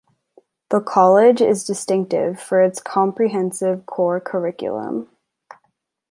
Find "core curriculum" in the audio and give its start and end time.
3.85-5.15